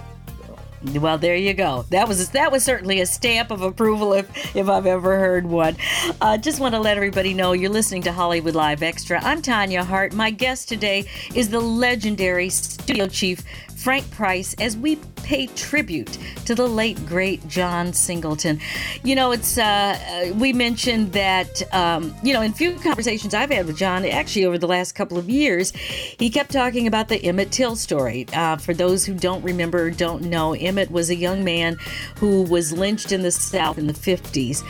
Well, 0.92 1.16
there 1.16 1.36
you 1.36 1.54
go. 1.54 1.86
That 1.90 2.06
was 2.08 2.28
that 2.30 2.52
was 2.52 2.62
certainly 2.62 3.00
a 3.00 3.06
stamp 3.06 3.50
of 3.50 3.62
approval 3.62 4.12
if 4.12 4.54
if 4.54 4.68
I've 4.68 4.84
ever 4.86 5.18
heard 5.18 5.46
one. 5.46 5.76
Uh, 6.20 6.36
just 6.36 6.60
want 6.60 6.74
to 6.74 6.80
let 6.80 6.98
everybody 6.98 7.32
know 7.32 7.52
you're 7.52 7.70
listening 7.70 8.02
to 8.02 8.12
Hollywood 8.12 8.54
Live 8.54 8.82
Extra. 8.82 9.18
I'm 9.24 9.40
Tanya 9.40 9.82
Hart. 9.82 10.12
My 10.12 10.30
guest 10.30 10.68
today 10.68 11.06
is 11.34 11.48
the 11.48 11.60
legendary 11.60 12.50
studio 12.50 13.06
chief 13.06 13.42
Frank 13.76 14.10
Price 14.10 14.54
as 14.60 14.76
we 14.76 14.96
pay 15.24 15.46
tribute 15.48 16.18
to 16.44 16.54
the 16.54 16.66
late 16.66 17.04
great 17.06 17.46
John 17.48 17.92
Singleton. 17.92 18.60
You 19.02 19.14
know, 19.14 19.32
it's 19.32 19.58
uh, 19.58 19.62
uh, 19.64 20.34
we 20.34 20.52
mentioned 20.52 21.12
that 21.12 21.62
um, 21.74 22.14
you 22.22 22.32
know 22.32 22.42
in 22.42 22.52
few 22.52 22.74
conversations 22.76 23.34
I've 23.34 23.50
had 23.50 23.66
with 23.66 23.76
John, 23.76 24.04
actually 24.04 24.44
over 24.44 24.58
the 24.58 24.68
last 24.68 24.92
couple 24.92 25.18
of 25.18 25.28
years, 25.28 25.72
he 25.72 26.30
kept 26.30 26.52
talking 26.52 26.86
about 26.86 27.08
the 27.08 27.22
Emmett 27.24 27.50
Till 27.50 27.76
story. 27.76 28.26
Uh, 28.32 28.56
for 28.56 28.74
those 28.74 29.04
who 29.04 29.14
don't 29.14 29.42
remember 29.42 29.84
or 29.86 29.90
don't 29.90 30.22
know, 30.22 30.52
Emmett 30.52 30.90
was 30.90 31.10
a 31.10 31.16
young 31.16 31.42
man 31.42 31.76
who 32.16 32.42
was 32.42 32.72
lynched 32.72 33.12
in 33.12 33.22
the 33.22 33.30
South 33.30 33.78
in 33.78 33.86
the 33.86 33.92
50s, 33.92 34.62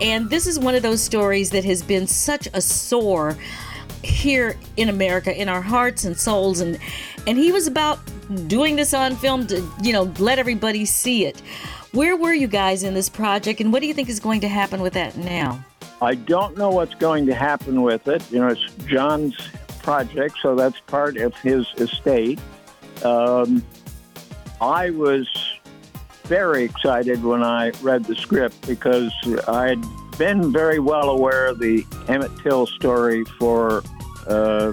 and 0.00 0.30
this 0.30 0.46
is 0.46 0.58
one 0.58 0.74
of 0.74 0.82
those 0.82 1.02
stories 1.02 1.50
that 1.50 1.64
has 1.64 1.82
been 1.82 2.06
such 2.06 2.48
a 2.52 2.60
sore 2.60 3.36
here 4.02 4.56
in 4.76 4.88
America 4.88 5.34
in 5.38 5.48
our 5.48 5.62
hearts 5.62 6.04
and 6.04 6.16
souls 6.16 6.60
and 6.60 6.78
and 7.26 7.38
he 7.38 7.52
was 7.52 7.66
about 7.66 8.00
doing 8.48 8.76
this 8.76 8.94
on 8.94 9.16
film 9.16 9.46
to, 9.46 9.66
you 9.82 9.92
know, 9.92 10.12
let 10.18 10.38
everybody 10.38 10.84
see 10.84 11.26
it. 11.26 11.40
Where 11.92 12.16
were 12.16 12.32
you 12.32 12.46
guys 12.46 12.82
in 12.82 12.94
this 12.94 13.08
project, 13.08 13.60
and 13.60 13.72
what 13.72 13.80
do 13.80 13.86
you 13.86 13.94
think 13.94 14.08
is 14.08 14.18
going 14.18 14.40
to 14.40 14.48
happen 14.48 14.80
with 14.80 14.94
that 14.94 15.16
now? 15.16 15.62
I 16.00 16.14
don't 16.14 16.56
know 16.56 16.70
what's 16.70 16.94
going 16.94 17.26
to 17.26 17.34
happen 17.34 17.82
with 17.82 18.08
it. 18.08 18.28
You 18.32 18.40
know, 18.40 18.48
it's 18.48 18.66
John's 18.86 19.36
project, 19.82 20.36
so 20.40 20.54
that's 20.54 20.80
part 20.80 21.16
of 21.18 21.36
his 21.36 21.66
estate. 21.76 22.40
Um, 23.04 23.62
I 24.60 24.90
was 24.90 25.28
very 26.24 26.64
excited 26.64 27.22
when 27.22 27.42
I 27.42 27.70
read 27.82 28.04
the 28.04 28.16
script 28.16 28.66
because 28.66 29.12
I'd 29.46 29.84
been 30.18 30.52
very 30.52 30.78
well 30.78 31.10
aware 31.10 31.46
of 31.46 31.58
the 31.58 31.86
Emmett 32.08 32.32
Till 32.42 32.66
story 32.66 33.24
for 33.38 33.82
uh, 34.26 34.72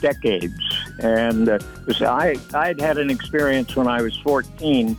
decades. 0.00 0.60
And 0.98 1.48
uh, 1.48 1.58
I, 2.00 2.36
I'd 2.52 2.80
had 2.80 2.98
an 2.98 3.10
experience 3.10 3.74
when 3.74 3.88
I 3.88 4.02
was 4.02 4.14
14. 4.18 4.96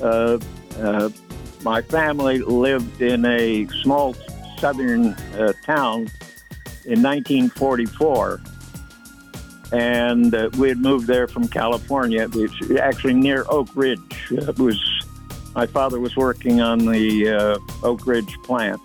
Uh, 0.00 0.38
uh, 0.78 1.10
my 1.62 1.82
family 1.82 2.38
lived 2.38 3.02
in 3.02 3.24
a 3.24 3.66
small 3.82 4.14
southern 4.58 5.08
uh, 5.36 5.52
town 5.64 6.08
in 6.84 7.02
1944 7.02 8.40
and 9.70 10.34
uh, 10.34 10.48
we 10.56 10.68
had 10.68 10.78
moved 10.78 11.06
there 11.06 11.28
from 11.28 11.46
California. 11.48 12.26
It's 12.32 12.80
actually 12.80 13.14
near 13.14 13.44
Oak 13.48 13.68
Ridge. 13.74 14.28
It 14.30 14.58
was 14.58 14.80
my 15.54 15.66
father 15.66 15.98
was 16.00 16.16
working 16.16 16.60
on 16.60 16.78
the 16.78 17.58
Oak 17.82 18.06
Ridge 18.06 18.34
plant, 18.44 18.80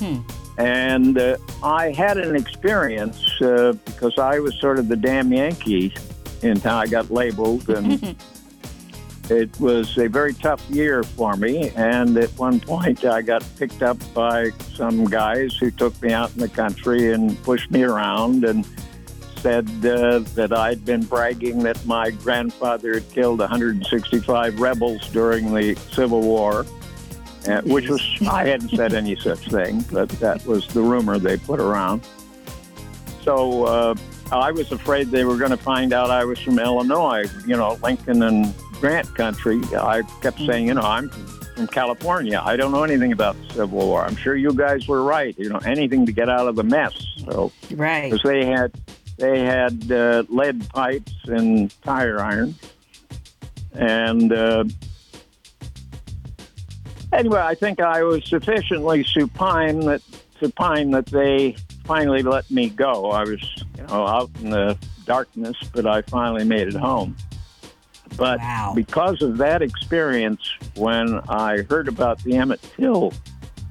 hmm. 0.00 0.18
and 0.58 1.18
uh, 1.18 1.36
I 1.62 1.92
had 1.92 2.18
an 2.18 2.34
experience 2.34 3.40
uh, 3.40 3.74
because 3.84 4.18
I 4.18 4.38
was 4.40 4.58
sort 4.60 4.78
of 4.78 4.88
the 4.88 4.96
damn 4.96 5.32
Yankee 5.32 5.94
in 6.42 6.60
town. 6.60 6.82
I 6.82 6.86
got 6.86 7.10
labeled, 7.10 7.68
and 7.68 8.16
it 9.30 9.60
was 9.60 9.96
a 9.98 10.08
very 10.08 10.34
tough 10.34 10.64
year 10.70 11.02
for 11.02 11.36
me. 11.36 11.70
And 11.76 12.16
at 12.16 12.30
one 12.30 12.60
point, 12.60 13.04
I 13.04 13.22
got 13.22 13.44
picked 13.58 13.82
up 13.82 13.98
by 14.14 14.50
some 14.74 15.04
guys 15.04 15.54
who 15.56 15.70
took 15.70 16.00
me 16.02 16.12
out 16.12 16.32
in 16.32 16.40
the 16.40 16.48
country 16.48 17.12
and 17.12 17.40
pushed 17.42 17.70
me 17.70 17.82
around 17.82 18.44
and 18.44 18.66
said 19.40 19.66
uh, 19.84 20.18
that 20.34 20.52
I'd 20.52 20.84
been 20.84 21.02
bragging 21.02 21.60
that 21.60 21.84
my 21.86 22.10
grandfather 22.10 22.94
had 22.94 23.10
killed 23.10 23.38
165 23.38 24.60
rebels 24.60 25.08
during 25.08 25.54
the 25.54 25.74
Civil 25.92 26.20
War, 26.20 26.66
which 27.64 27.88
was, 27.88 28.02
I 28.28 28.46
hadn't 28.46 28.70
said 28.70 28.92
any 28.94 29.16
such 29.16 29.48
thing, 29.48 29.84
but 29.92 30.08
that 30.20 30.44
was 30.46 30.66
the 30.68 30.82
rumor 30.82 31.18
they 31.18 31.36
put 31.36 31.60
around. 31.60 32.06
So 33.22 33.64
uh, 33.64 33.94
I 34.32 34.50
was 34.52 34.72
afraid 34.72 35.10
they 35.10 35.24
were 35.24 35.36
going 35.36 35.50
to 35.50 35.56
find 35.56 35.92
out 35.92 36.10
I 36.10 36.24
was 36.24 36.38
from 36.38 36.58
Illinois, 36.58 37.26
you 37.46 37.56
know, 37.56 37.78
Lincoln 37.82 38.22
and 38.22 38.54
Grant 38.80 39.14
country. 39.14 39.60
I 39.76 40.02
kept 40.22 40.38
saying, 40.38 40.66
you 40.68 40.74
know, 40.74 40.82
I'm 40.82 41.10
from 41.54 41.66
California. 41.66 42.40
I 42.42 42.56
don't 42.56 42.72
know 42.72 42.82
anything 42.82 43.12
about 43.12 43.36
the 43.42 43.54
Civil 43.54 43.86
War. 43.86 44.04
I'm 44.04 44.16
sure 44.16 44.36
you 44.36 44.54
guys 44.54 44.88
were 44.88 45.02
right. 45.02 45.38
You 45.38 45.50
know, 45.50 45.58
anything 45.58 46.06
to 46.06 46.12
get 46.12 46.28
out 46.28 46.48
of 46.48 46.56
the 46.56 46.64
mess. 46.64 46.94
So, 47.24 47.52
right, 47.72 48.10
because 48.10 48.22
they 48.22 48.46
had 48.46 48.72
they 49.18 49.40
had 49.40 49.92
uh, 49.92 50.24
lead 50.28 50.66
pipes 50.70 51.12
and 51.24 51.70
tire 51.82 52.20
iron. 52.20 52.54
And 53.74 54.32
uh, 54.32 54.64
anyway, 57.12 57.40
I 57.40 57.54
think 57.54 57.80
I 57.80 58.02
was 58.02 58.24
sufficiently 58.24 59.04
supine 59.04 59.80
that 59.80 60.02
supine 60.38 60.90
that 60.92 61.06
they 61.06 61.56
finally 61.84 62.22
let 62.22 62.50
me 62.50 62.70
go. 62.70 63.10
I 63.10 63.24
was, 63.24 63.42
you 63.76 63.82
know, 63.84 64.06
out 64.06 64.30
in 64.40 64.50
the 64.50 64.78
darkness, 65.04 65.56
but 65.72 65.86
I 65.86 66.02
finally 66.02 66.44
made 66.44 66.68
it 66.68 66.74
home. 66.74 67.16
But 68.16 68.38
wow. 68.38 68.72
because 68.74 69.22
of 69.22 69.38
that 69.38 69.62
experience, 69.62 70.40
when 70.76 71.20
I 71.28 71.62
heard 71.68 71.88
about 71.88 72.22
the 72.24 72.36
Emmett 72.36 72.60
Till 72.76 73.12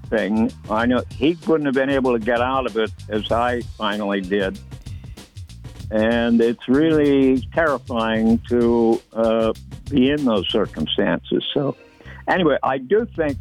thing, 0.10 0.52
I 0.70 0.86
know 0.86 1.04
he 1.12 1.38
wouldn't 1.48 1.66
have 1.66 1.76
been 1.76 1.90
able 1.90 2.14
to 2.14 2.24
get 2.24 2.40
out 2.40 2.66
of 2.66 2.78
it 2.78 2.92
as 3.10 3.32
I 3.32 3.62
finally 3.78 4.22
did 4.22 4.60
and 5.92 6.40
it's 6.42 6.68
really 6.68 7.42
terrifying 7.54 8.40
to 8.50 9.02
uh, 9.14 9.54
be 9.90 10.10
in 10.12 10.26
those 10.26 10.48
circumstances. 10.50 11.44
So, 11.54 11.76
anyway, 12.30 12.58
I 12.64 12.78
do 12.78 13.06
think 13.16 13.38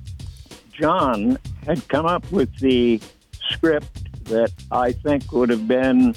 John 0.72 1.38
had 1.66 1.86
come 1.88 2.06
up 2.06 2.30
with 2.32 2.54
the 2.58 3.00
script 3.50 4.24
that 4.24 4.52
I 4.70 4.92
think 4.92 5.32
would 5.32 5.50
have 5.50 5.66
been 5.66 6.14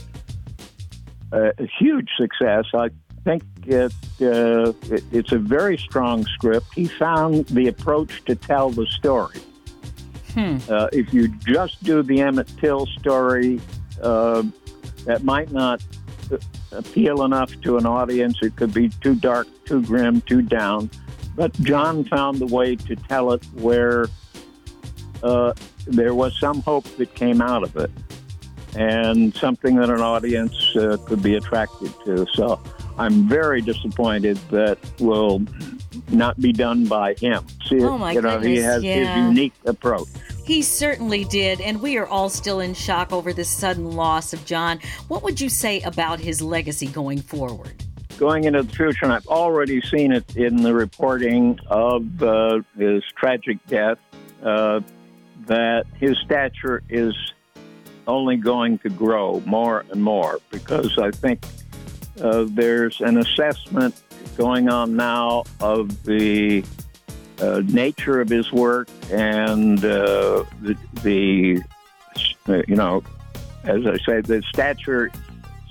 a, 1.31 1.53
a 1.57 1.67
huge 1.79 2.09
success. 2.17 2.65
I 2.73 2.89
think 3.23 3.43
it, 3.65 3.93
uh, 4.21 4.73
it, 4.93 5.03
it's 5.11 5.31
a 5.31 5.37
very 5.37 5.77
strong 5.77 6.25
script. 6.25 6.67
He 6.73 6.85
found 6.85 7.45
the 7.47 7.67
approach 7.67 8.23
to 8.25 8.35
tell 8.35 8.69
the 8.69 8.85
story. 8.87 9.39
Hmm. 10.33 10.57
Uh, 10.69 10.87
if 10.93 11.13
you 11.13 11.27
just 11.39 11.83
do 11.83 12.01
the 12.03 12.21
Emmett 12.21 12.51
Till 12.59 12.85
story, 12.99 13.59
uh, 14.01 14.43
that 15.05 15.23
might 15.23 15.51
not 15.51 15.81
appeal 16.71 17.23
enough 17.23 17.59
to 17.61 17.77
an 17.77 17.85
audience. 17.85 18.37
It 18.41 18.55
could 18.55 18.73
be 18.73 18.89
too 18.89 19.15
dark, 19.15 19.47
too 19.65 19.81
grim, 19.81 20.21
too 20.21 20.41
down. 20.41 20.89
But 21.35 21.53
John 21.61 22.03
found 22.05 22.39
the 22.39 22.45
way 22.45 22.75
to 22.75 22.95
tell 22.95 23.31
it 23.31 23.43
where 23.53 24.07
uh, 25.23 25.53
there 25.87 26.13
was 26.13 26.37
some 26.39 26.61
hope 26.61 26.85
that 26.97 27.15
came 27.15 27.41
out 27.41 27.63
of 27.63 27.75
it 27.77 27.91
and 28.75 29.35
something 29.35 29.75
that 29.75 29.89
an 29.89 30.01
audience 30.01 30.75
uh, 30.75 30.97
could 31.05 31.21
be 31.21 31.35
attracted 31.35 31.93
to. 32.05 32.25
So 32.33 32.61
I'm 32.97 33.27
very 33.27 33.61
disappointed 33.61 34.37
that 34.49 34.77
will 34.99 35.41
not 36.09 36.39
be 36.39 36.53
done 36.53 36.85
by 36.85 37.15
him. 37.15 37.45
See, 37.65 37.81
oh 37.83 37.97
my 37.97 38.13
you 38.13 38.21
know, 38.21 38.39
goodness, 38.39 38.47
he 38.47 38.63
has 38.63 38.83
yeah. 38.83 38.93
his 39.15 39.27
unique 39.27 39.53
approach. 39.65 40.07
He 40.45 40.61
certainly 40.61 41.23
did, 41.25 41.61
and 41.61 41.81
we 41.81 41.97
are 41.97 42.07
all 42.07 42.29
still 42.29 42.59
in 42.59 42.73
shock 42.73 43.13
over 43.13 43.31
this 43.31 43.49
sudden 43.49 43.91
loss 43.91 44.33
of 44.33 44.43
John. 44.45 44.79
What 45.07 45.23
would 45.23 45.39
you 45.39 45.49
say 45.49 45.81
about 45.81 46.19
his 46.19 46.41
legacy 46.41 46.87
going 46.87 47.21
forward? 47.21 47.83
Going 48.21 48.43
into 48.43 48.61
the 48.61 48.71
future, 48.71 49.05
and 49.05 49.11
I've 49.11 49.25
already 49.25 49.81
seen 49.81 50.11
it 50.11 50.37
in 50.37 50.57
the 50.57 50.75
reporting 50.75 51.59
of 51.65 52.21
uh, 52.21 52.59
his 52.77 53.03
tragic 53.15 53.57
death, 53.65 53.97
uh, 54.43 54.81
that 55.47 55.87
his 55.99 56.19
stature 56.19 56.83
is 56.87 57.15
only 58.05 58.35
going 58.35 58.77
to 58.77 58.89
grow 58.89 59.41
more 59.47 59.85
and 59.89 60.03
more 60.03 60.39
because 60.51 60.99
I 60.99 61.09
think 61.09 61.43
uh, 62.21 62.45
there's 62.47 63.01
an 63.01 63.17
assessment 63.17 63.99
going 64.37 64.69
on 64.69 64.95
now 64.95 65.45
of 65.59 66.03
the 66.03 66.63
uh, 67.39 67.63
nature 67.65 68.21
of 68.21 68.29
his 68.29 68.51
work 68.51 68.87
and 69.09 69.83
uh, 69.83 70.43
the, 70.61 70.77
the, 71.01 71.63
you 72.67 72.75
know, 72.75 73.01
as 73.63 73.87
I 73.87 73.97
say, 73.97 74.21
the 74.21 74.43
stature 74.47 75.11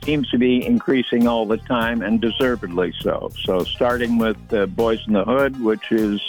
seems 0.05 0.29
to 0.31 0.39
be 0.39 0.65
increasing 0.65 1.27
all 1.27 1.47
the 1.47 1.59
time 1.59 2.03
and 2.03 2.21
deservedly 2.21 2.93
so. 3.01 3.31
So, 3.45 3.65
starting 3.65 4.19
with 4.19 4.37
uh, 4.53 4.67
Boyz 4.67 5.07
n 5.07 5.15
the 5.15 5.25
Hood, 5.25 5.61
which 5.61 5.93
is 5.93 6.21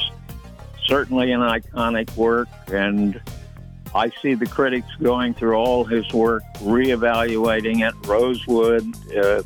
certainly 0.86 1.32
an 1.32 1.42
iconic 1.42 2.16
work, 2.18 2.50
and 2.68 3.22
I 3.94 4.10
see 4.22 4.34
the 4.34 4.46
critics 4.46 4.88
going 5.02 5.34
through 5.34 5.56
all 5.56 5.84
his 5.84 6.12
work, 6.14 6.44
reevaluating 6.60 7.88
it. 7.88 7.94
Rosewood 8.08 8.86
uh, 9.16 9.44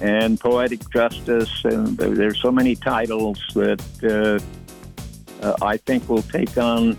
and 0.00 0.38
Poetic 0.40 0.88
Justice, 0.90 1.64
and 1.64 1.96
there's 1.96 2.40
so 2.40 2.50
many 2.50 2.74
titles 2.74 3.40
that 3.54 3.80
uh, 4.02 5.44
uh, 5.44 5.56
I 5.62 5.76
think 5.76 6.08
will 6.08 6.22
take 6.22 6.56
on 6.58 6.96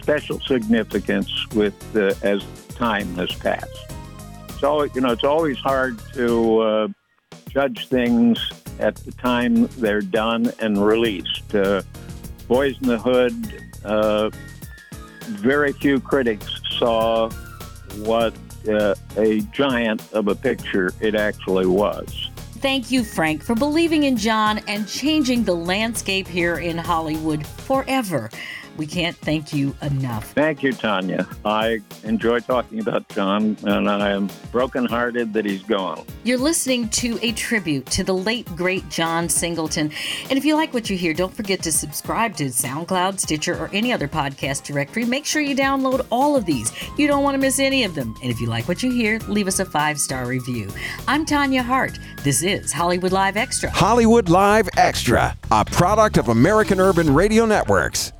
special 0.00 0.40
significance 0.40 1.46
with 1.54 1.74
uh, 1.96 2.14
as 2.22 2.44
time 2.76 3.14
has 3.14 3.32
passed. 3.34 3.95
So 4.58 4.84
you 4.84 5.00
know, 5.00 5.12
it's 5.12 5.24
always 5.24 5.58
hard 5.58 5.98
to 6.14 6.58
uh, 6.60 6.88
judge 7.48 7.88
things 7.88 8.50
at 8.78 8.96
the 8.96 9.12
time 9.12 9.66
they're 9.78 10.00
done 10.00 10.52
and 10.60 10.84
released. 10.84 11.54
Uh, 11.54 11.82
Boyz 12.48 12.76
n 12.82 12.88
the 12.88 12.98
Hood. 12.98 13.34
Uh, 13.84 14.30
very 15.24 15.72
few 15.72 15.98
critics 16.00 16.60
saw 16.78 17.28
what 18.04 18.34
uh, 18.68 18.94
a 19.16 19.40
giant 19.52 20.02
of 20.12 20.28
a 20.28 20.34
picture 20.34 20.92
it 21.00 21.14
actually 21.14 21.66
was. 21.66 22.30
Thank 22.58 22.90
you, 22.90 23.04
Frank, 23.04 23.42
for 23.42 23.54
believing 23.54 24.04
in 24.04 24.16
John 24.16 24.58
and 24.66 24.88
changing 24.88 25.44
the 25.44 25.54
landscape 25.54 26.26
here 26.26 26.56
in 26.56 26.78
Hollywood 26.78 27.46
forever. 27.46 28.30
We 28.76 28.86
can't 28.86 29.16
thank 29.16 29.52
you 29.52 29.74
enough. 29.82 30.32
Thank 30.32 30.62
you, 30.62 30.72
Tanya. 30.72 31.26
I 31.44 31.80
enjoy 32.04 32.40
talking 32.40 32.80
about 32.80 33.08
John, 33.08 33.56
and 33.64 33.88
I 33.88 34.10
am 34.10 34.28
brokenhearted 34.52 35.32
that 35.32 35.44
he's 35.44 35.62
gone. 35.62 36.04
You're 36.24 36.38
listening 36.38 36.88
to 36.90 37.18
a 37.22 37.32
tribute 37.32 37.86
to 37.86 38.04
the 38.04 38.12
late, 38.12 38.46
great 38.56 38.88
John 38.88 39.28
Singleton. 39.28 39.90
And 40.28 40.38
if 40.38 40.44
you 40.44 40.54
like 40.54 40.74
what 40.74 40.90
you 40.90 40.96
hear, 40.96 41.14
don't 41.14 41.34
forget 41.34 41.62
to 41.62 41.72
subscribe 41.72 42.36
to 42.36 42.44
SoundCloud, 42.44 43.18
Stitcher, 43.18 43.56
or 43.56 43.70
any 43.72 43.92
other 43.92 44.08
podcast 44.08 44.64
directory. 44.64 45.04
Make 45.04 45.24
sure 45.24 45.42
you 45.42 45.56
download 45.56 46.06
all 46.10 46.36
of 46.36 46.44
these. 46.44 46.72
You 46.98 47.06
don't 47.06 47.22
want 47.22 47.34
to 47.34 47.38
miss 47.38 47.58
any 47.58 47.84
of 47.84 47.94
them. 47.94 48.14
And 48.22 48.30
if 48.30 48.40
you 48.40 48.46
like 48.46 48.68
what 48.68 48.82
you 48.82 48.90
hear, 48.90 49.18
leave 49.20 49.48
us 49.48 49.58
a 49.58 49.64
five 49.64 49.98
star 49.98 50.26
review. 50.26 50.68
I'm 51.08 51.24
Tanya 51.24 51.62
Hart. 51.62 51.98
This 52.22 52.42
is 52.42 52.72
Hollywood 52.72 53.12
Live 53.12 53.36
Extra. 53.36 53.70
Hollywood 53.70 54.28
Live 54.28 54.68
Extra, 54.76 55.36
a 55.50 55.64
product 55.64 56.18
of 56.18 56.28
American 56.28 56.80
Urban 56.80 57.12
Radio 57.12 57.46
Networks. 57.46 58.12